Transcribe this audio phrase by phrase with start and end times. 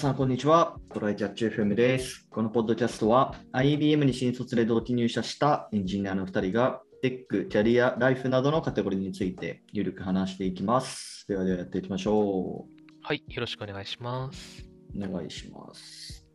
[0.00, 0.78] さん、こんにちは。
[0.94, 2.26] トライキャッチ FM です。
[2.30, 11.26] このポッドキャストは IBM に新卒で同期入社したエンジニアの2人がテック、キャリア、ライフなどのカテゴリーについてゆるく話していきます。
[11.28, 12.64] ではではやっていきましょ
[13.02, 14.66] はい、よろしくお願いします。
[14.94, 15.04] う。
[15.04, 16.26] お願いします。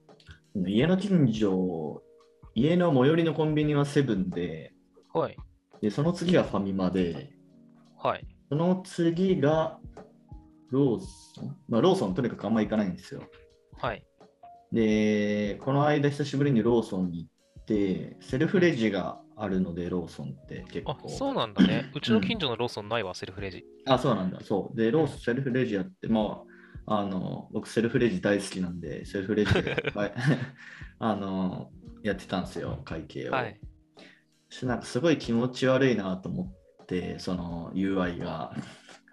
[0.68, 2.04] 家の近所、
[2.54, 4.74] 家の最寄りのコンビニはセブンで、
[5.12, 5.36] はい、
[5.82, 7.32] でその次がファミマで、
[7.98, 9.80] はい、その次が
[10.70, 11.58] ローソン。
[11.68, 13.24] まあ、ローソンとにかくあんま行かないんですよ。
[13.78, 14.06] はい。
[14.72, 17.28] で、この間久しぶりにローソンに行
[17.62, 21.10] って、セルフレジがあるので、ローソンって結あ、構。
[21.10, 21.92] そうなんだね。
[21.96, 23.64] うちの近所のローソンないわ、セルフレジ。
[23.86, 24.40] あ、そうなんだ。
[24.42, 24.78] そう。
[24.78, 26.44] で、ローソンセルフレジやって、ま
[26.88, 30.14] あ、あの、僕セルフレジ大好きなんで、セルフレジで、は い
[31.00, 31.72] あの、
[32.04, 33.34] やってたんですよ、会計を。
[33.34, 33.60] はい。
[34.64, 36.54] なんかすごい気持ち悪いなと思
[36.84, 38.54] って、その UI が。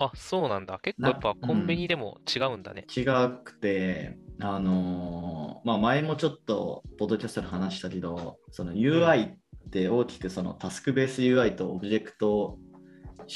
[0.06, 0.78] あ、そうなんだ。
[0.82, 2.86] 結構やっぱなコンビニでも違うんだね。
[2.96, 3.04] 違
[3.44, 9.36] くて、あのーまあ、前もちょっとポッドキャストで話したけど、その UI っ
[9.70, 12.58] て大きくそのタスクベース UI とオブジェクト思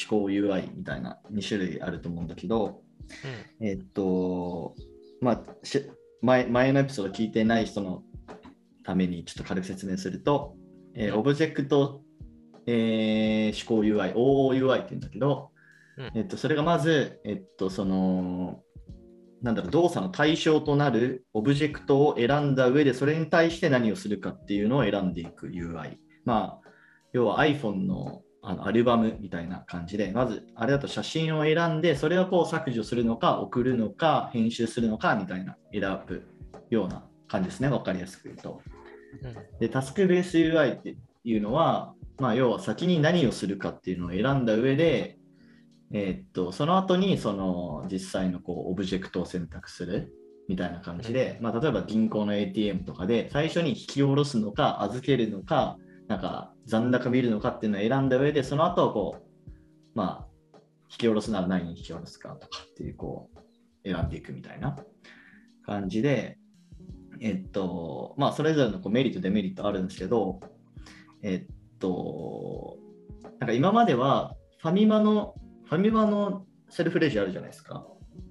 [0.08, 2.80] 考 UI みたいな2種類あると思うんだけど、
[3.60, 4.74] えっと、
[5.20, 5.90] まあ、し
[6.22, 8.02] 前前のエピソード聞いてない人の
[8.84, 10.56] ためにちょっと軽く説明すると、
[10.94, 12.02] えーうんオブジェクト、
[12.66, 15.55] えー思考 UI、OOUI って言うんだけど、うん
[16.14, 18.62] えっと、それがまず、えっと、その、
[19.42, 25.96] なんだろう、動作の対象となるオブジェクトを選んだ上で、それに対して何をするかっていうのを選んでいく UI。
[26.24, 26.68] まあ、
[27.12, 36.28] 要は iPhone のあのアルバムみたいな感じで、まず、あれだと写真を選んで、それをこう削除するのか、送るのか、編集するのかみたいな選ぶ
[36.70, 38.62] ような感じですね、わかりやすく言うと。
[39.58, 45.15] で、タスクベース UI っていうのは、まあ、要は先に何をするかっていうのを選んだ上で、
[45.92, 50.12] えーっと、その後にその実際のこうオブジェクトを選択する
[50.48, 55.76] みたいな感じで、まあ、例えば銀行の ATM とかで最初に引き下ろすのか預けるのか、
[56.08, 59.52] なんか残高見るのかっていうのを選んだ上で、その後こう、
[59.94, 60.58] まあ、
[60.90, 64.76] 引き下ろすなら何に引き下ろすかとかっていうこう選んでいくみたいな
[65.64, 66.38] 感じで、
[67.20, 70.40] えっと、まあ、それぞれのこうメリット、デメリットあるんですけど、
[71.22, 72.76] えっと、
[73.40, 75.34] なんか今まではファミマの、
[75.66, 77.86] ファミマのセルフレジあるじゃないですか。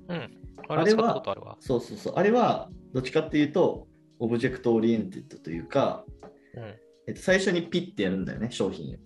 [0.07, 0.31] うん。
[0.67, 1.57] ああれはあるわ。
[1.59, 2.13] そうそうそう。
[2.15, 3.87] あれは、どっちかっていうと、
[4.19, 6.05] object oriented というか、
[6.55, 6.75] うん。
[7.07, 8.97] えっと、最初にピッてやるんだよね、商品を。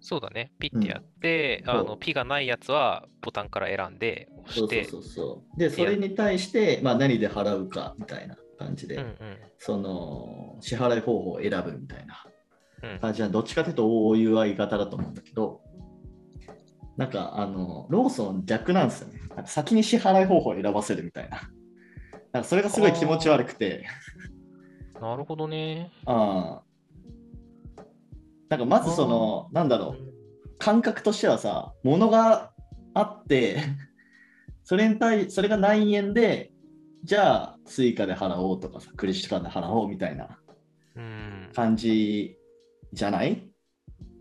[0.00, 0.52] そうだね。
[0.58, 5.58] ピッてやって、うんあの、ピがないやつはボタンから選んで押して、そうそうそうそう。
[5.58, 9.16] で、それに対して、まあ、何で払うかみたいな感じで、うんうん。
[9.58, 12.26] その支払い方法を選ぶみたいな
[12.82, 15.62] うん感じはどっちかというと OUI 型だと思うんだけど、
[16.96, 19.20] なんかあのローソン逆なんですよね。
[19.46, 21.40] 先に支払い方法を選ばせるみたいな。
[22.32, 23.84] なんかそれがすごい気持ち悪くて、
[25.00, 25.90] なるほどね。
[26.06, 27.84] あー
[28.48, 32.52] なんかまずその、なんだろう、感覚としてはさ、物が
[32.92, 33.56] あって、
[34.62, 36.52] それに対それが何円で、
[37.02, 40.38] じゃあ、スイカで払おうとかさ、クレジットカードで払おうみたいな
[40.96, 41.50] うん。
[41.54, 42.36] 感じ
[42.92, 43.48] じゃない？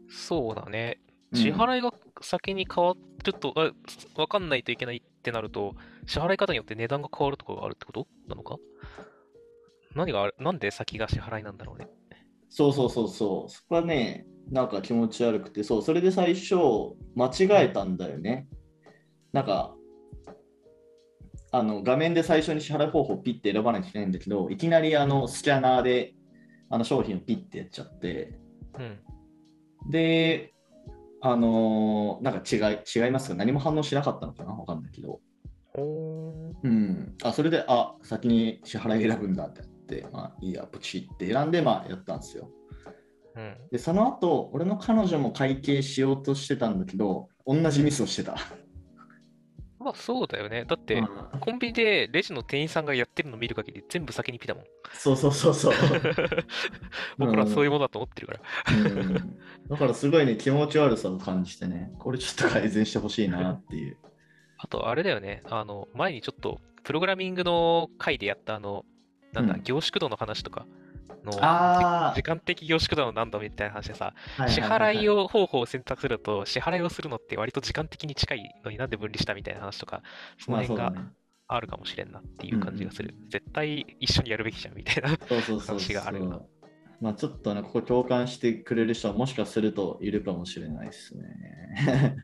[0.10, 1.00] そうだね。
[1.34, 2.96] うん支払いが先に変わ
[3.26, 3.72] ると、あ、
[4.16, 8.08] わかんないといけないってなると、支払い方によって値段が変わるとかがあるってこと？
[8.28, 8.58] なのか？
[9.96, 11.88] 何がある、なんで先が支払いなんだろうね。
[12.50, 13.52] そうそうそうそう。
[13.52, 16.56] そこはね、なんか気持ち悪くて、そう、それで最初、
[17.16, 18.48] 間違えたんだよね。
[19.32, 19.76] なんか、
[21.52, 26.14] あの画面で最初に支払い方法をピッて選ばなきゃいけないんだけど、いきなりあのスキャナーで
[26.70, 28.40] あの商品をピッてやっちゃって、
[28.80, 29.92] うん。
[29.92, 30.53] で、
[31.26, 33.36] あのーなんか違い違いますか？
[33.36, 34.52] 何も反応しなかったのかな？
[34.52, 35.22] わかんないけど。
[35.76, 37.16] うん。
[37.24, 42.52] あ、それで、あ、先に支払い選ぶんだってやって、まあいいや、ポチって選んで、まあやったんですよ。
[43.36, 43.56] うん。
[43.72, 48.36] で、その後、俺の彼女も会計しようとしてたんだけど、同じミスをしてた。
[49.84, 50.66] まあそうだよね。
[50.66, 51.10] だって、うん
[51.40, 54.64] コンビニでレジの店員さんがやってるの見る限り全部先にピだもん。
[54.94, 55.74] そうそうそうそう。
[57.18, 58.40] 僕らはそういうものだと思ってるから。
[58.76, 59.38] うん
[59.70, 63.98] だからすごいね、気持ち悪さを感じてね、これちょっと改善してほしいなっていう。
[64.58, 65.42] あと、あれだよね。
[65.46, 68.86] あの、前にちょっと、プログラミングの回でやったあの、
[69.32, 70.66] なんだ、うん凝縮度の話とか
[71.24, 71.32] の、
[72.16, 75.14] 時間的凝縮度の何度みたいな話でさ、は支払いを。
[75.14, 80.02] を方法を選択すると、支払いをするのって割と時間的に近いのになんで分離したみたいな話とか、
[80.38, 81.12] その辺がま
[81.48, 83.16] あるかもしれんなっていう感じがする。
[83.30, 85.18] 絶対一緒にやるべきじゃんみたいな。
[85.60, 86.42] 話があるよな。
[87.02, 92.24] まあちょっとね、ここ共感してくれる人はもしかするといるかもしれないですね。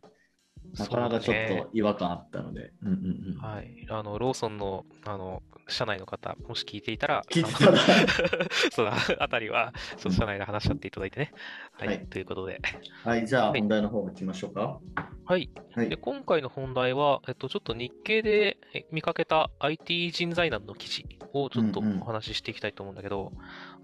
[0.78, 2.72] なかなかちょっと違和感あったので。
[2.84, 3.42] うんうんうん。
[3.42, 3.88] はい。
[3.90, 7.78] あの、ローソンの、あの、社内の方、もし聞いていたら、聞いてたら
[8.72, 11.32] そうだ、あたりは、ちょっと社内で話し合っていただいてね。
[11.74, 11.88] はい。
[11.88, 12.62] はいということで。
[13.04, 14.80] はい、じゃあはい本題の方行きましょうか。
[15.26, 15.50] はい。
[15.76, 23.32] はいで、今回の本題は、えっと、ちょっと日経でえ見かけた IT 人材難の記事をちょっとうんうんお話ししていきたいと思うんだけど、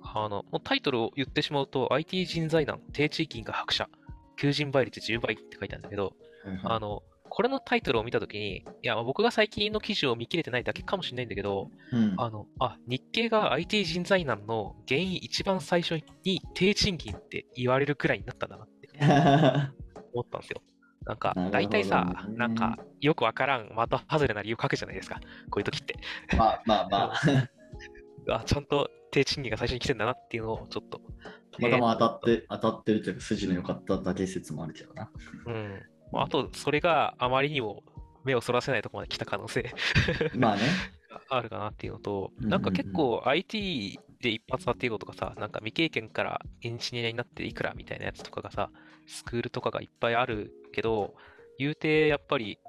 [0.02, 3.90] あの、もうタイトルを言ってしまうと、IT 人材難、低地域が白社、
[4.38, 6.14] 求人倍率10倍って書いてあるんだけど、
[6.64, 18.90] あの、これのタイトルを見たときに、いや、僕が最近の記事を見切れてないだけかもしれないんだけど、うんあの、あ、日経が IT 人材難の原因一番最初に低賃金って言われるくらいになったんだなって
[20.14, 20.62] 思ったんですよ。
[21.06, 25.20] なんか大体さ、なんか、よくわからん、的外れな理由書くじゃないですか。
[25.52, 25.96] こういう時って。
[26.36, 27.14] まあまあまあ、
[28.40, 31.00] あ、ちゃんと低賃金が最初に来てんだなっていうのをちょっと。
[31.52, 35.12] た またま当たって、当たってるというか、筋の良かっただけ説もあるけどな。
[35.46, 35.84] うん。
[36.16, 37.84] まああと、それがあまりにも
[38.24, 39.70] 目をそらせないところまで来た可能性
[40.36, 40.62] まあね。
[41.30, 48.70] あるかなっていうのと、なんか結構 IT で一発当てようとかさ、なんか未経験からエンジニアになっていくらみたいなやつとかがさ、
[49.08, 51.16] スクールとかがいっぱいあるけど、
[51.58, 52.60] 言うてやっぱり、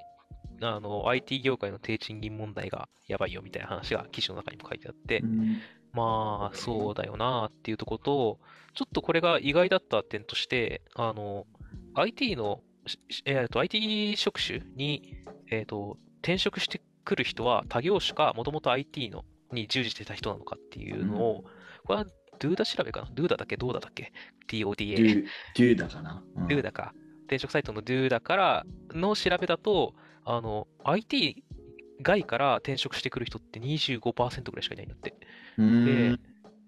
[0.62, 5.60] あの、IT 業界の低賃金問題がやばいよみたいな話が記事の中にも書いてあって、うん
[5.92, 8.40] まあ、そうだよなっていうところと、
[8.74, 11.46] ちょっとこれが意外だった点として、あの、
[11.94, 12.65] IT の、し
[13.24, 15.16] えーと、IT 職種に、
[15.50, 21.44] えっと、転職してくる人は他業種か、もともと IT のに従事してた人なのかっていうのを、
[21.84, 22.06] これは
[22.38, 24.12] DOODA 調べかな ?DOODA だっけどうだったっけ？
[24.48, 24.74] デ ?DODA。
[24.74, 25.24] ュー、
[25.56, 26.22] デューだかな？
[26.36, 26.92] うん DOODA か。
[27.24, 29.94] 転職サイトの DOODA からの調べだと、
[30.24, 31.44] あの、IT
[32.02, 35.14] 外から転職してくる人って25%ぐらいしかいないんだって。
[35.58, 36.18] うんで、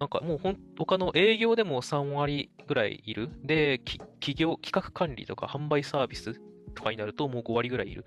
[0.00, 3.30] なんかもうほん他の営業でも3割ぐらいいる。
[3.42, 6.40] で、き企業、企画管理とか販売サービス
[6.74, 8.04] とかになるともう5割ぐらいいる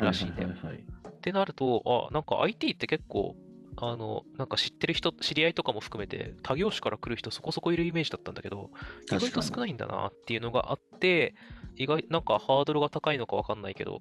[0.00, 0.48] らしいんだよ。
[0.48, 3.36] ってなると、あ、なんか IT って結構、
[3.76, 8.70] あの、なんか知ってる人、知り合いとかも含めて、他業種から来る人そこそこいるイメージだったんだけど、
[9.12, 11.34] 意外と少ないんだなっていうのがあって、
[11.76, 14.00] 意外、なんかハードルが高いのかわかんないけど、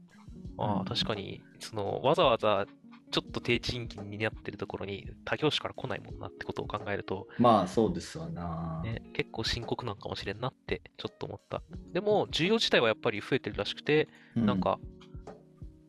[0.58, 2.66] あうんあ、確かに、その、わざわざ
[3.10, 8.82] ちょっと低賃金になってるところに他業種から来ないもんなってことを考えると、まあそうですわな。
[8.84, 11.62] ね、結構深刻なのかもしれんなってちょっと思った。
[11.94, 14.80] でも、需要自体はやっぱり増えてるらしくて、うなん、か、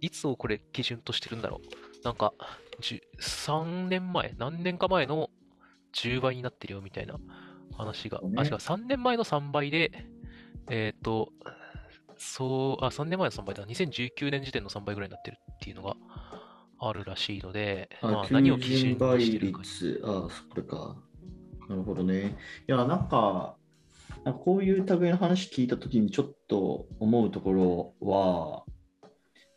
[0.00, 2.04] いつをこれ基準としてるんだろう。
[2.04, 2.32] なんか、
[2.80, 5.30] じゅ3年前、何年か前の
[5.94, 7.16] 10倍になってるよみたいな
[7.76, 8.20] 話が。
[8.20, 10.06] ねあ、違う、3年前の3倍で、
[10.70, 11.32] えっ、と、
[12.16, 13.64] そう、あ、3年前の3倍だ。
[13.64, 15.96] 2019年時点の3倍ぐらいになってるっていうのが
[16.80, 19.62] あるらしいので、まあ、あ、何を求基準にしてるか。
[19.62, 20.00] 率。
[20.04, 20.96] あ、それか。
[21.68, 22.36] なるほどね。
[22.68, 23.56] いや、なんか、
[24.24, 28.64] なんかこういう類の話聞いたときにちょっと思うところは、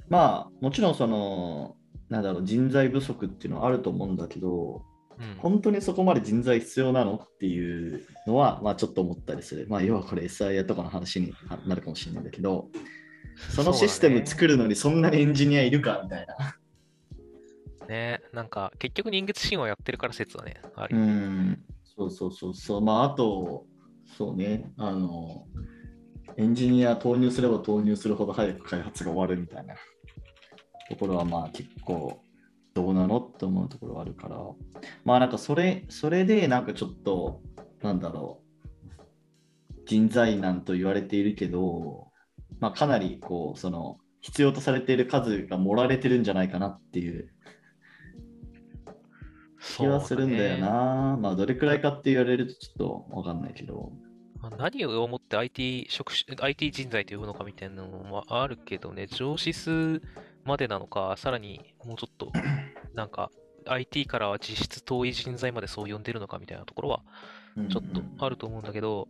[0.09, 1.77] まあ、もちろんその、
[2.09, 4.91] なんだろう、人材不足っていうのはあると思うんだけど、うん
[5.37, 9.67] 本当にそこまで人材必要なのっていうのは、まあちょっと思ったりする。
[9.69, 11.31] まあ要はこれ SIA とかの話に
[11.67, 12.69] なるかもしれないんだけど、
[13.55, 16.55] そのシステム作るのにそんなにエンジニアいるかみたいな。
[17.91, 20.99] ね、なんか、結局人月神話やってるから説はね、あるう。
[20.99, 22.81] ん、そうそうそうそう。
[22.81, 23.65] まああと、
[24.17, 25.45] そうね、あの、
[26.37, 29.75] エンジニア投入すれば投入するほど早く開発が終わるみたいな。
[30.89, 32.21] ところはまあ結構
[32.73, 34.37] どうなのって思うところはあるから、
[35.05, 37.41] まあなんかそれ、それでなんかちょっと、
[37.81, 38.41] なんだろ
[38.89, 42.07] う、人材難と言われているけど、
[42.59, 47.33] まあかなりこう、その、必要とされている数が盛られてるんじゃないかなっていう
[49.61, 51.17] 気はするんだよそうねな。
[51.19, 53.91] まあどれくらいかって言われるとちょっとわかんないけど。
[54.41, 60.01] まあ何を思って IT 職種、IT 人材と呼ぶのかみたいなのもあるけどね、上司数
[60.43, 62.31] までなのか、さらにもうちょっと、
[62.95, 63.29] なんか、
[63.67, 67.01] IT からは実質遠い人材までそう呼んでるのかみたいなところは、
[67.69, 69.07] ちょっとあると思うんだけど、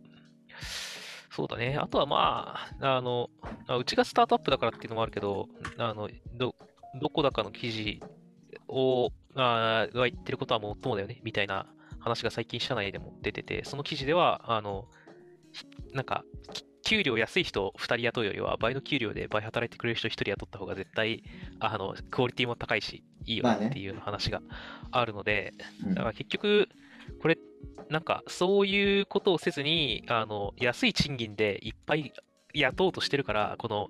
[1.30, 1.78] そうだね。
[1.80, 3.30] あとはまあ、あの、
[3.66, 6.54] あうちがスタートアップだからっていうのもあるけど、あの、ど、
[7.00, 8.02] どこだかの記事
[8.72, 11.66] を、あーが言ってることはもっともだよね、みたいな
[12.00, 14.88] 話が最近社内でも出てて、その記事では、あの、
[15.52, 21.22] ひなんか、き給料安い人2人雇うよりは、倍の給料で倍働いてくれる人1人雇った方が絶対、
[21.60, 23.66] あの、クオリティも高いし、いいよまあねね。
[23.68, 24.42] っていう話が
[24.90, 25.54] あるので、
[25.86, 25.94] うん。
[25.94, 26.68] だから結局、
[27.20, 27.38] これ、
[27.88, 32.12] なんか、そういうことをせずに、あの、安い賃金でいっぱい
[32.54, 33.88] 雇おうとしてるから、この、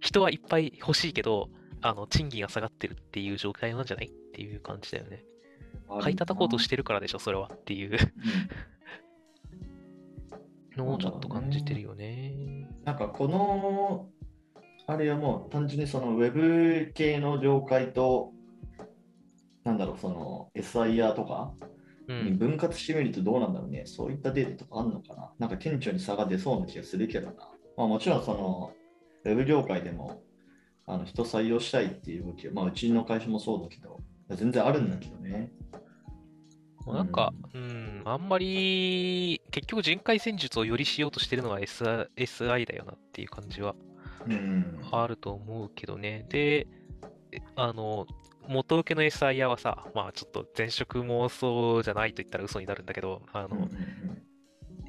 [0.00, 1.48] 人はいっぱい欲しいけど、
[1.82, 5.24] あの、賃金が下がってるっていう状態なんじゃないっていう感じだよね。
[6.00, 7.98] 買い叩こうとしてるからでしょ、それはっていう
[10.76, 12.66] のをちょっと感じてるよね。
[12.84, 14.08] なんかこの
[14.86, 18.32] あれはもう単純にそのウェブ系の業界と、
[19.64, 21.52] なんだろう、その SIR とか
[22.08, 22.24] うん。
[22.24, 23.84] に分割してみるとどうなんだろうね。
[23.86, 27.34] そういったデータとかあるのかななんか顕著に差が出そうな気がするけどな。
[27.76, 28.72] まあもちろんその
[29.24, 30.22] ウェブ業界でも
[30.86, 35.52] あの人採用したいっていう動きは、まあうちの会社もそうだけど、全然あるんだけどね。
[36.86, 41.84] なんか、うん、あんまり、結局人海戦術をよりしようとしてるのは S
[42.16, 43.76] SI だよなっていう感じは
[44.26, 44.80] うん。
[44.90, 46.26] あると思うけどね。
[46.28, 46.66] で、
[47.30, 48.06] えあの、
[48.48, 54.22] 元請けの SIR はさ、まあちょっと前職もそうじゃないと言ったら嘘になるんだけど、あの、うんうん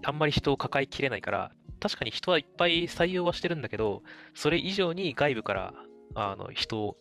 [0.06, 1.52] あんまり人を抱えきれないから、
[1.84, 5.74] 確かに人はいっぱい採用はしてるんだけど、それ以上に外部から
[6.16, 6.96] あの人を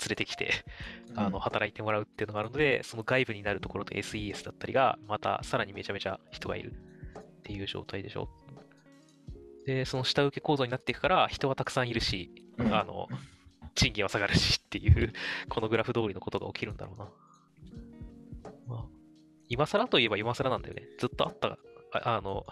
[0.00, 0.64] 連れてきて、
[1.10, 8.28] うんあの働いてもらうっていうのがあるので、その外部になるところと SES だったりが、またさらにめちゃめちゃ人がいるっていう状態でしょ。
[9.64, 13.06] で、その下請け構造になっていくから、人はたくさんいるし、うんあの、
[13.76, 15.12] 賃金は下がるしっていう、
[15.48, 17.08] このグラフ通りのことが起きるんだろうな。
[18.66, 18.84] まあ、
[19.48, 20.82] 今更といえば今更なんだよね。
[20.98, 21.58] ずっとあった、
[21.92, 22.44] ああの、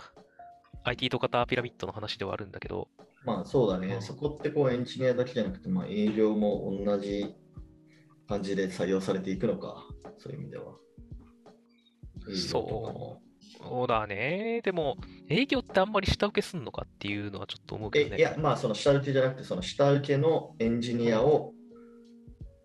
[0.84, 2.88] IT と型ピラミッドの話ではあるんだけど、
[3.24, 7.34] まあそうだね、うんそこってこうエンジニアだけじゃなくて、まあ、営業も同じ
[8.28, 9.84] 感じで採用されていくのか、
[10.18, 10.74] そういう意味では。
[12.28, 13.20] 営業とかも
[13.66, 14.60] そうだね。
[14.62, 14.98] でも、
[15.28, 18.16] 営業ってあんまり下請けすんのかっていうのはちょっと思うけどね。
[18.16, 21.53] えいや、まあその下請けじゃなくて、その下請けのエンジニアを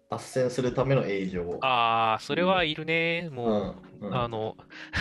[0.09, 1.59] 斡旋するための営業。
[1.61, 3.29] ああ、それはいるね。
[3.31, 3.61] うもん
[4.01, 4.15] う、うん。
[4.15, 4.57] あの、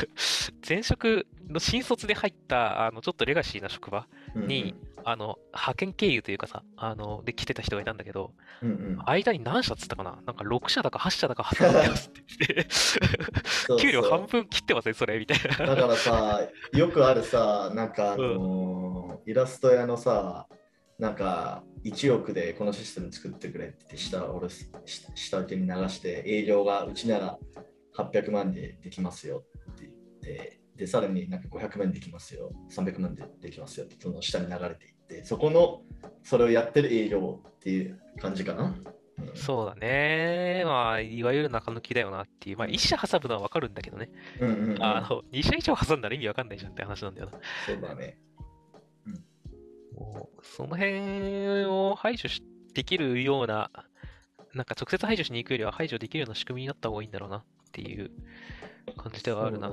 [0.69, 4.75] 前職の新卒で入った、あの、ちょっとレガシーな職場に、
[5.05, 8.99] あの、派遣経由というかさ、あの、で来てた人がいたんだけど、うんうん。
[9.07, 10.19] 間に何社っつったかな？
[10.27, 12.23] なんか6社だか8社だか働いてますって。
[12.55, 15.75] 言って給料半分切ってません、それみたいな。
[15.75, 16.41] だからさ、
[16.75, 20.47] よくあるさ、なんかあのーイラスト屋のさ、
[20.99, 24.69] なんか1億でこのシステム作ってくれって下俺し
[25.14, 27.38] 下請けに流して営業がうちなら
[27.97, 35.83] 800万でできますよって言ってでさらになんか500万できますよ300万でできますよってその下に流れていってそこの
[36.25, 38.85] それをやってる営業っていう感じかな、うん
[39.35, 40.62] そうだね。
[40.64, 42.57] まあ、いわゆる中抜きだよなっていう。
[42.57, 44.11] まあ、1社挟むのはわかるんだけどね。
[44.40, 47.38] うんうんうんあの、2社以上挟んだら意味わかんないじゃんって話なんだよな。
[47.67, 48.17] そうだね
[50.43, 52.43] その辺を排除し
[52.75, 53.71] できるような、
[54.55, 58.11] なんか直接排除しに行くよりは排除できるような仕組みになった方がいいんだろうなっていう
[58.97, 59.71] 感じではあるな。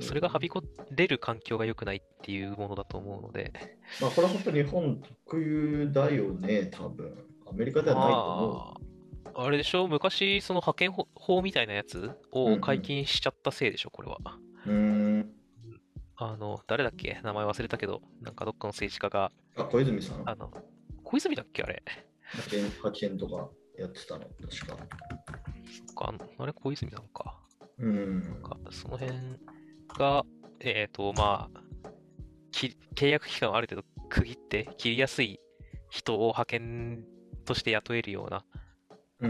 [0.00, 3.52] そねれがはびこれる環境が良くないっていうものだと思うので、
[4.00, 7.12] まあ、これは本当日本特有だよね、多分。
[7.46, 8.74] アメリカではないと思
[9.34, 9.88] まあ、あれでしょ？
[9.88, 14.18] 昔、その派遣法法みたいなやつをん解禁しちゃったせいでしょ、これは。
[14.66, 14.72] う。
[14.72, 14.91] ん。
[16.24, 17.20] あの、誰だっけ？
[17.22, 20.22] 名前忘れたけど、なんかどっかの政治家が、あ、小泉さん？
[20.28, 20.50] あの、
[21.04, 21.82] 小泉だっけあれ？
[22.32, 23.48] 派遣派遣とか
[23.78, 24.76] やってたの、確か。
[24.76, 27.38] そっか、あれ小泉さんか。
[27.78, 28.42] うんなん。
[28.42, 29.18] かその辺
[29.98, 30.24] が、
[30.60, 31.60] えっ、と、まあ、
[32.50, 35.40] き契約期間をある程度区切って切りやすい
[35.90, 37.04] 人を派遣
[37.44, 38.44] として雇えるような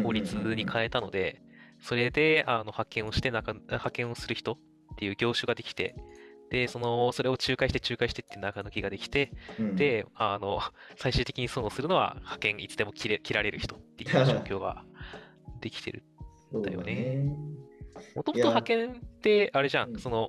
[0.02, 1.40] 法律に変えたので、
[1.80, 4.58] それであの派遣をして中、派遣をする人っ
[4.96, 5.94] ていう業種ができて、
[6.52, 10.60] で、その、それを仲介して仲介してって中抜きができて、うん、で、あの、
[10.96, 14.84] 最終的に損をするのは派遣いつでも切れ切られる人っていう状況が
[15.62, 16.04] できてる。
[16.52, 17.36] そうだよねね。
[18.14, 20.28] もともと派遣って、あれじゃうんん、その、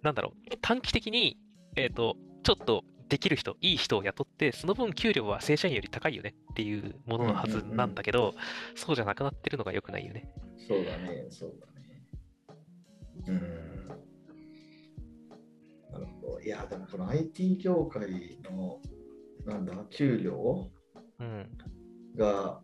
[0.00, 1.38] なんだろう、短期的に、
[1.76, 8.34] えっ、と、ちょっとできる人、いい人を雇って、その分給料は正社員より高いよねっていうもののはずなんだけど、
[8.74, 10.30] そうじゃなくなってるのが良くないよね。
[10.66, 12.02] そうだね、そうだね。
[13.26, 13.72] うん。
[15.92, 16.40] なるほど。
[16.40, 18.80] いや、でもこの IT 業界の、
[19.44, 20.70] なんだ、給料？
[21.20, 21.50] うん。
[22.16, 22.60] が、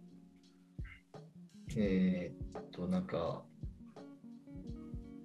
[1.76, 3.44] えーっと、なんか、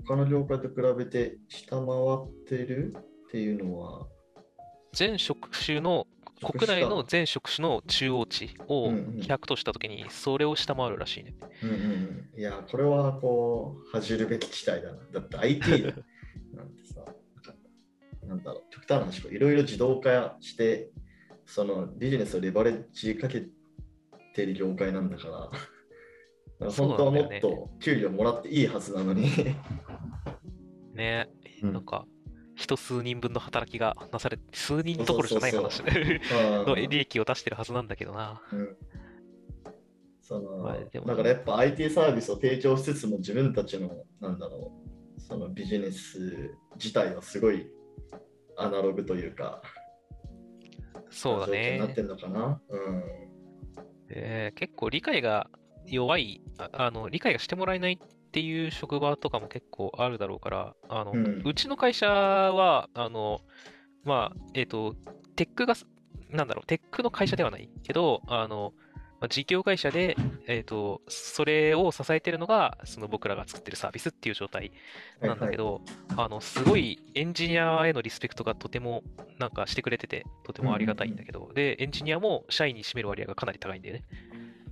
[0.05, 2.93] 他の業界と比べて下回ってる
[3.27, 4.07] っていうのは、
[4.91, 6.05] 全職種の、
[6.41, 11.33] 職国内の全職種の中央値をうんうん100としたときに、それを下回るらしいね。
[11.63, 11.75] うんうん
[12.33, 14.97] うん、いや、これはこう、恥じるべき期待だな。
[15.13, 15.93] だって IT
[18.27, 20.89] なんだろう、極端な話、いろいろ自動化して、
[21.45, 23.45] そのビジネスをレバレッジかけ
[24.33, 25.59] てる業界なんだから、 だか
[26.65, 29.29] ら本当はもっと給料もらっていいはずなのに。
[30.93, 31.29] ね、
[31.61, 31.73] うん。
[31.73, 32.05] なんか、
[32.55, 38.41] 人数人分の働きがなされ、数人どころじゃない話の利益を出してるはずなんだけどな。
[38.51, 38.77] うん。
[40.23, 40.63] その
[41.05, 44.71] だからやっぱ IT サービスを提供しつつも自分たちのなんだろ
[45.17, 47.67] うそのビジネス自体はすごい
[48.57, 49.61] アナログというか
[51.09, 51.93] そうだ状況になっね。
[51.95, 52.61] てんのかな？
[52.69, 53.03] うん。
[54.09, 55.49] えー結構理解が
[55.87, 63.41] 弱いあ、あの、理解がしてもらえないっていう職場とかも結構あるだろうから、あの、ううんちの会社は、あの、
[64.03, 64.95] まあ、えっと、
[65.35, 65.85] テックがす、
[66.29, 68.73] なんだろう、テックの会社ではないけど、あの、
[69.23, 74.73] まあ事業会社で、えっと、それを支えてるのが、その僕らが作ってるサービスっていう状態
[75.21, 75.79] なんだけど、
[76.17, 79.01] あの、すごいエンジニアへのリスペクトがとても、
[79.39, 84.03] なんかしてくれてて、とてもありがたいんだけど、で、エンジニアも社員に占める割合がかなり高いんだよね。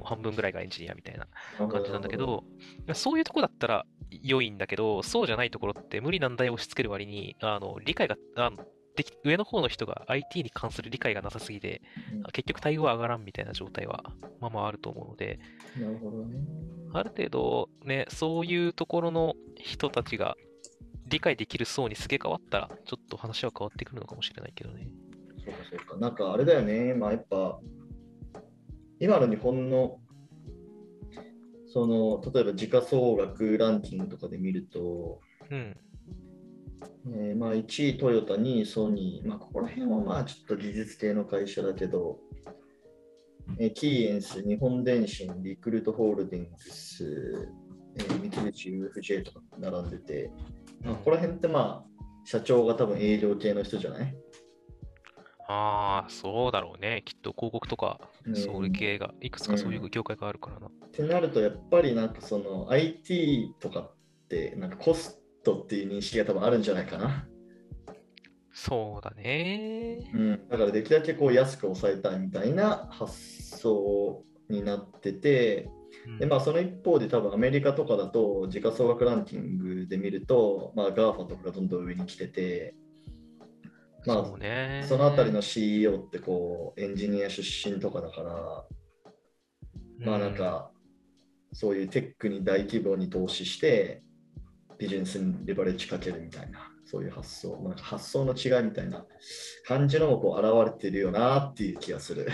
[0.03, 1.27] 半分ぐらいがエンジニアみたいな
[1.69, 2.43] 感じなんだけど、
[2.93, 8.65] そういうとこだったら良いんだけど、そうじゃないところって無理難題を押し付ける割に、あの、理解が、あの
[9.23, 11.81] 上の方の人が IT に関する理解がなさすぎて、
[12.13, 14.03] うん結局対応は上がらんみたいな状態は、
[14.39, 15.39] まあまああると思うので、
[15.79, 16.37] なるほどね。
[16.93, 20.35] ある程度ね、そういうところの人たちが
[21.07, 24.89] 理解できる層にすげ替わったら、ちょっと話は変わってくるのかもしれないけどね。
[25.43, 25.97] そうかそうか。
[25.97, 26.93] なんかあれだよね。
[26.93, 27.59] まあやっぱ、
[28.99, 29.99] 今の日本の、
[31.67, 35.77] その、例えば時価総額ランキングとかで見ると、うん。
[37.07, 42.19] えーまあ1位トヨタ、2位ソニー、まあここら辺はまあちょっと技術系の会社だけど、
[43.59, 47.49] えーキーエンス、日本電信、リクルートホールディングス、
[47.97, 50.31] えー三菱 UFJ とか並んでて、
[50.83, 54.15] まあ、ここら辺ってまあ社長が多分営業系の人じゃない？
[55.53, 57.01] ああ、そうだろうね。
[57.03, 58.35] きっと広告とか、うん。
[58.35, 60.67] そういう系が、いくつかそういう業界があるからな。
[60.67, 63.93] ってなると、やっぱりなんかその IT とかっ
[64.29, 67.27] てなんかコストっていう認識が多分あるんじゃないかな。
[68.53, 70.11] そうだね。
[70.13, 75.69] うん、だからできるだけこう安く抑えたいみたいな発想になってて、
[76.05, 82.75] うんでまあ、その一方で多分アメリカとかだと時価総額ランキングで見ると、まあ、GAFA とかがどんどん上に来てて、
[84.05, 84.37] まあそ。
[84.87, 88.65] そのあたりの CEO ってこうエンジニア出身とかだから、
[89.99, 90.71] まあなんか
[91.53, 94.03] そういうテックに大規模に投資して
[94.81, 99.05] ビジネスにレバレッジかけるみたいなそういう発想、まあ、なんか発想の違いみたいな
[99.67, 102.27] 感じのもこう現れてるよなっていう気がする。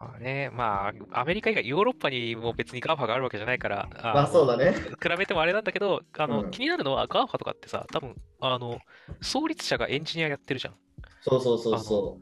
[0.00, 4.72] まあね、まあ、アメリカ以外、ヨーロッパにも別に GAFA があるわけじゃないから、あまあそうだね。
[4.72, 8.78] 比べてもあれなんだけど、あの、うん気になるのは GAFA とかってさ、多分、あの、
[9.20, 10.74] 創立者がエンジニアやってるじゃん。
[11.20, 12.18] そうそうそうそ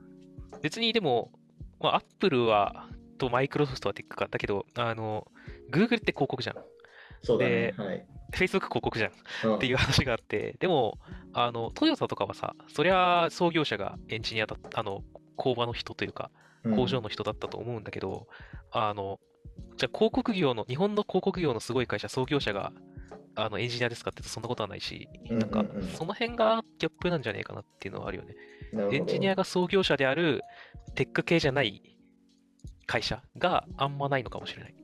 [0.63, 1.31] 別にでも、
[1.79, 5.27] まあ、Apple は、とマイクロソフトはテックか、だけど、あの、
[5.71, 6.57] Google って広告じゃん。
[7.35, 7.39] う。
[7.39, 7.73] そうだね。
[7.73, 8.07] ではい。
[8.33, 9.13] Facebook 広告じゃん。
[9.45, 10.99] うんっていう話があって、でも、
[11.33, 15.03] あの、トヨタとかはさ、そりゃ創業者がエンジニアだった、あの、
[15.37, 16.31] 工場の人というか、
[16.75, 18.27] 工場の人だったと思うんだけど、
[18.73, 19.21] あの、
[19.77, 22.73] じゃあ広告業の、日本の広告業のすごい会社、創業者が、
[23.35, 28.35] あの、エンジニアですかって言うとそんなことはないし、うんなんかうんうん、その辺がギャップなんじゃねえかなっていうのはあるよね。
[28.93, 30.43] エンジニアが創業者である
[30.95, 31.83] テック系じゃない
[32.87, 34.75] 会社があんまないのかもしれない。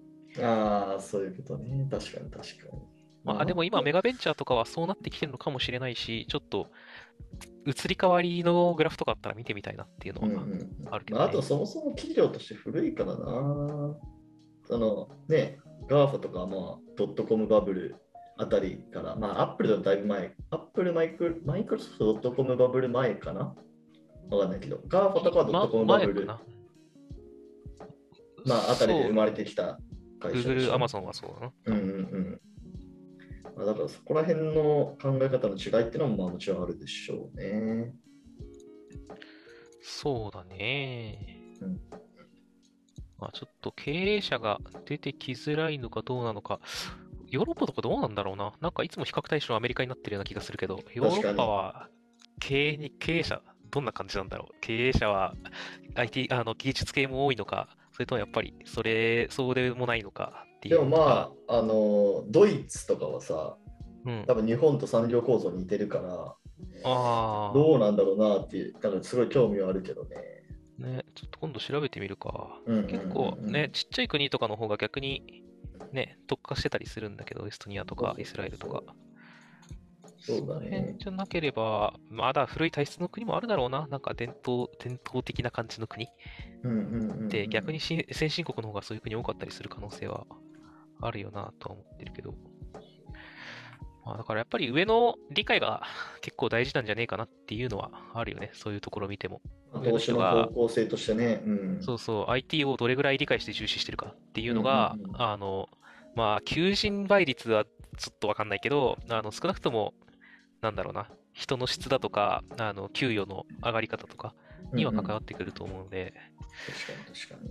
[0.41, 1.87] ああ、そういうことね。
[1.91, 2.83] 確かに確かに。
[3.25, 6.69] まあ、でも今、メガベンチャーとかはそうなってきてるのかもしれないし、ちょっと
[7.67, 13.97] 移り変わりのグラフとかあったら見てみたいなっていうのはうんうんあるけどねまあ、あとそもそも企業として古いからな。
[14.67, 17.97] そのね、GAFA とかはまあドットコムバブル
[18.39, 23.55] あたりから、まあアップルだとだいぶ前、アップルマイクマイクロソフトドットコムバブル前かな
[24.31, 26.27] わかんないけど、GAFA とかはドットコムバブル。
[26.27, 26.41] ま
[28.57, 29.79] ああたりで生まれてきた
[30.23, 31.53] 会社 Google、ょ Amazon はそうだな。
[31.67, 32.41] うんうんうん。
[33.57, 37.95] まあ、だからそこら辺の考え方の違いっていうのもまあもちろんあるでしょうね。
[39.83, 41.41] そうだね。
[41.61, 41.81] うん
[43.19, 46.59] まあちょっと経営者が出てきづらいのかどうなのか、
[47.29, 48.53] ヨーロッパとかどうなんだろうな。
[48.61, 51.89] なんかいつも比較対象はアメリカになってるような気がするけど、ヨーロッパは
[52.41, 54.55] 経営に、経営者、どんな感じなんだろう。
[54.61, 55.35] 経営者は
[55.95, 63.57] IT、あの技術系も多いのか、それともやっぱりそれ、そうでもないのかっていうでもまあ、あの、ドイツとかはさ、
[64.05, 66.35] うん多分日本と産業構造似てるから、
[66.85, 70.17] ああ、どうなんだろうなっていう、だからすごい興味はあるけどね。
[70.79, 72.61] ね、ちょっと今度調べてみるか。
[72.67, 75.45] うんうんうんうん結構ね、ちっちゃい国とかの方が逆に
[75.93, 78.83] ね、特化してたりするんだけど、エストニアとそうそうそうかイスラエルとか。
[78.87, 79.12] そう
[80.27, 80.97] だの辺ね。
[80.99, 83.87] じゃなければ、まだ古い体質の国もあるだろうな。
[83.89, 86.09] なんか伝統、伝統的な感じの国。
[86.63, 90.27] うんうんうんうんで、逆にし先進国の方がそういう国多かったりする可能性は
[91.01, 92.35] あるよなとは思ってるけど。
[94.05, 95.83] まあ、だからやっぱり上の理解が
[96.23, 98.51] 結構大事なんじゃねえかなっていうのはあるよね。
[98.53, 99.41] そういうところ見ても。
[99.73, 101.43] 投資の方向性としてね。
[101.47, 101.83] うん。
[101.83, 105.69] そうそう、IT をどれぐらい理解して重視してるかっていうのが、うんうんうんあの、
[106.15, 107.65] まあ、求人倍率は
[107.97, 109.95] ちょっとわかんないけど、あの、少なくとも、
[110.63, 114.35] なんだろうな、人の質だとか、あの、給与の上がり方とか、
[114.73, 116.15] には関わってくると思うので。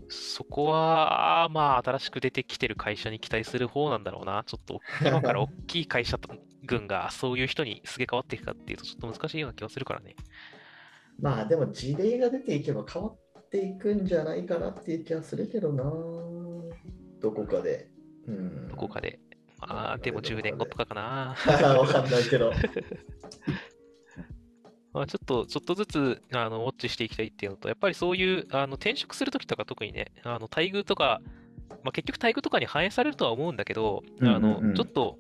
[0.09, 4.43] そこは、まあ、新しく出てきてる会社に期待する方なんだろうな。
[4.45, 6.19] ちょっと、今から大きい会社
[6.63, 10.15] 群が そういう人にすげ替わっていくかっていうと、ちょっと難しいような気がするからね。
[11.19, 15.83] まあでも事例が出ていけば変わっていくんじゃないかなっていう気がするけどな。
[17.19, 17.91] どこかで。
[18.27, 19.19] うん、どこかで。
[19.61, 21.35] まあ、でも10年後とかかな。
[21.77, 22.51] わかんないけど。
[24.93, 31.21] まあ、ちょっと、ちょっとずつ、あの、ウォッチしていきたいっていうのと、やっぱりそういう、あの、転職するときとか特にね、あの、待遇とか、
[31.83, 35.17] まあ、結局待遇とかに反映されるとは思うんだけど、あうんうんうんの、ちょっと、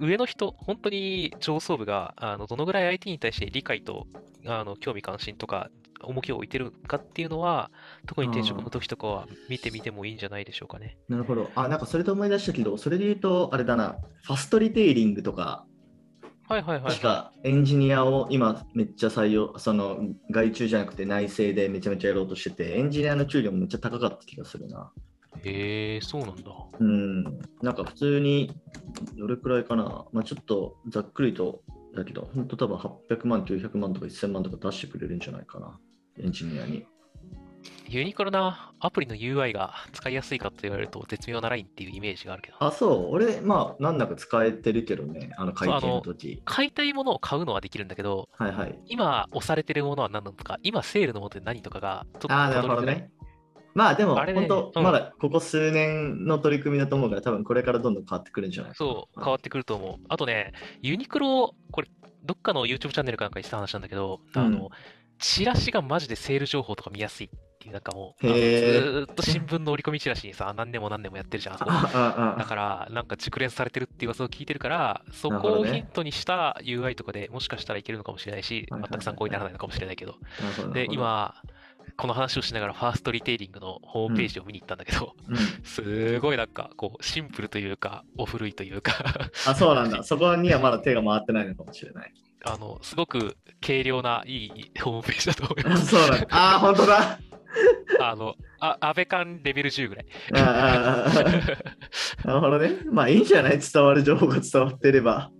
[0.00, 4.06] 上の人、本当に上層部が、あの、どのぐらい IT に対して理解と、
[4.46, 5.70] あの、興味関心とか、
[6.02, 7.70] 重きを置いてるかっていうのは、
[8.06, 10.96] 特に転職の時とかは見てみてもいいんじゃないでしょうかね。
[11.08, 11.50] なるほど。
[11.54, 15.64] あ、なんかそれと思い出したけど、それで言うと、あれだな、ファストリテイリングとか、
[16.48, 17.02] はいはいはい確。
[17.02, 24.90] かエンジニアを今めっちゃ採用、その外注じゃなくて内製でめちゃめちゃやろうとしてて、エンジニアの給料もめっちゃ高かった気がするな。
[25.44, 26.42] へえ、そうなんだ。
[26.80, 27.22] うん、
[27.62, 28.50] なんか普通に、
[29.16, 31.62] どれくらいかな、まあ、ちょっとざっくりと
[31.94, 35.78] だけど、本当多分800万、900万とか1000万とか出してくれるんじゃないかな、
[36.22, 36.86] エンジニアに。
[37.88, 42.56] ユニクロなアプリの UI が使いやすいかと言われると絶妙なラインっていうイメージがあるけど。
[42.60, 46.42] あ、そう、俺、まあ、なんだか使えてるけどね、あの会計の時。
[46.44, 48.78] 買いたいものを買うのはできるんだけど、はいはい。
[48.86, 53.10] 今押されてるものは何なのか、今セールのものって何とかが、ちょっとああ、なるほどね。
[53.74, 60.04] まあでも、あれね本当、うんまだここ数年の取り組みだと思うから、多分これからどんどん変わってくるんじゃないそう、変わってくると思う。
[60.08, 60.52] あとね、
[60.82, 61.88] ユニクロ、これ、
[62.24, 64.70] どっかの YouTube チャンネルかなんかにした話なんだけど、あうんの、
[65.18, 71.64] チラシがマジでセール情報とか見やすいっていう、なんかもう、ずっと新聞の折り込みチラシにさ、何年も何年もやってるじゃん、あそ
[72.38, 80.16] だから、なんか熟練されてるっていう噂を聞いてるから、そこをヒントにした UI とかでもしかしたらいけるのかもしれないし、全く参考にならないのかもしれないけど。
[80.72, 81.34] で、、今、
[81.96, 85.36] この話をしながらファーストリテイリングのホームページを見に行ったんだけど、うん。
[85.64, 88.92] すごいなんか、こう、シンプルというか、お古いというか、
[89.46, 90.02] あ、そうなんだ。
[90.04, 92.12] そこにはまだ手が回ってないのかもしれない。
[92.44, 95.86] あの、すごく軽量ないいホームページだと思いあます。
[95.94, 96.26] そうだ。
[96.30, 97.18] あー、本当だ。
[98.00, 100.06] あの、あ安倍館レベル10ぐらい。
[100.34, 101.10] あー
[102.24, 102.70] あなるほどね。
[102.92, 103.58] まあいいんじゃない？
[103.58, 105.30] 伝わる情報が伝わってれば。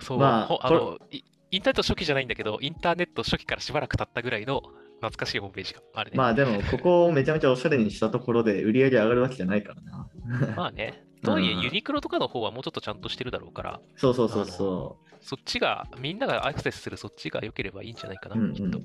[0.00, 4.62] そう、まあほあの、いインターネット初期じゃないんだけど、インターネット初期からしばらく経ったぐらいの
[4.96, 6.16] 懐かしいホームページがあるね。
[6.18, 10.08] まあでも、ここをめちゃめちゃおしゃれにしたところで売り上げ上がるわけじゃないからな。
[10.56, 11.04] まあね。
[11.22, 18.38] とはいえ、うんユニクロとかの方はもうちょっとちゃんとしてるだろうから、そうそうそうそそっちが、みんながアクセスするそっちが良ければいいんじゃないかな、う。
[18.38, 18.80] うんうんきっと。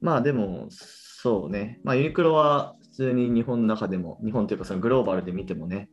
[0.00, 1.80] まあでも、そうね。
[1.84, 5.88] まあユニクロは普通に日本の中でも、日本というかそのグローバルで見てもね、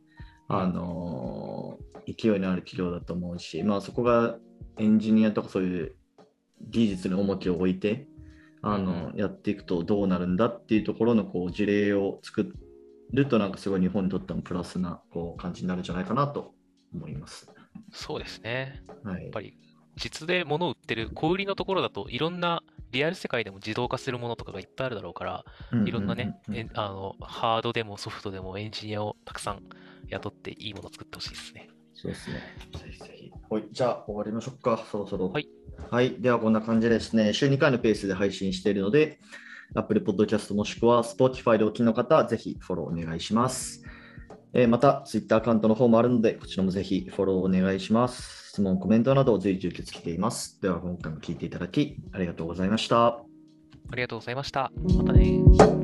[0.48, 4.36] あのー勢いのある企業だと思うし、まあそこが
[4.78, 5.94] エンジニアとかそういう
[6.68, 8.06] 技術に重きを置いて、
[8.62, 12.42] あの、やっていくとどうなるんだっていうところのこう事例を作
[13.12, 16.54] るとなんかすごい日本にとってもプラスなこう感じになるんじゃないかなと
[16.94, 17.50] 思います。
[17.92, 18.82] そうですね。
[19.04, 19.56] はいやっぱり、
[19.96, 25.44] 実で物を売ってる小売りのところだといろんなリアル世界でも自動化するものとかがいっぱいあるだろうから、
[25.84, 26.40] いろんなね、
[26.74, 29.62] あのハードでもソフトでもエンジニアをたくさん
[30.08, 31.68] 雇っていいものを作ってほしいですね。
[31.94, 32.40] そうですね。
[32.72, 33.30] ぜひぜひ。
[33.48, 35.28] はい、じゃあ終わりましょうか、そろそろ。
[35.28, 35.48] はい。
[35.90, 39.18] はい、ではこんな感じでですね、週2回のペースで配信しているので、
[39.74, 43.84] Apple Podcast もしくは Spotify でお聞きの方、ぜひフォローお願いします。
[44.52, 48.50] えーまた、Twitter アカウントの方もあるので、こちらもぜひフォローお願いします。
[48.50, 50.60] 質問、コメントなど随時受け付けています。
[50.60, 53.06] では、今回も聞いていただき、ありがとうございました。
[53.06, 54.72] ありがとうございました。
[54.96, 55.79] またね。